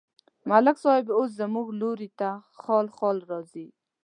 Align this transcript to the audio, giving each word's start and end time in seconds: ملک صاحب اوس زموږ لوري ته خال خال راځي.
ملک 0.49 0.77
صاحب 0.83 1.05
اوس 1.17 1.29
زموږ 1.41 1.67
لوري 1.79 2.09
ته 2.19 2.29
خال 2.61 2.87
خال 2.97 3.17
راځي. 3.31 3.67